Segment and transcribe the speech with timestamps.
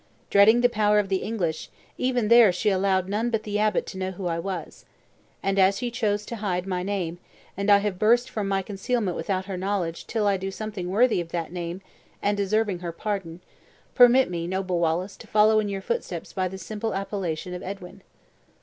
[0.31, 3.99] Dreading the power of the English, even there she allowed none but the abbot to
[3.99, 4.83] know who I was.
[5.43, 7.19] And as he chose to hide my name
[7.55, 11.21] and I have burst from my concealment without her knowledge till I do something worthy
[11.21, 11.81] of that name,
[12.19, 13.41] and deserving her pardon,
[13.93, 18.01] permit me, noble Wallace, to follow your footsteps by the simple appellation of Edwin."